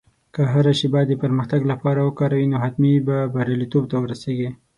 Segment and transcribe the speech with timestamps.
[0.33, 4.49] که هره شېبه د پرمختګ لپاره وکاروې، نو حتمي به بریالیتوب ته ورسېږې.